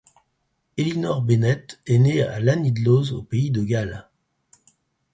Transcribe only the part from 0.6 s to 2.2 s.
Elinor Bennett est